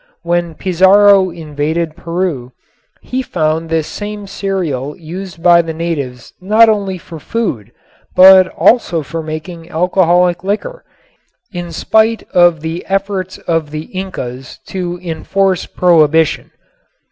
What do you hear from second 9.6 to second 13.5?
alcoholic liquor, in spite of the efforts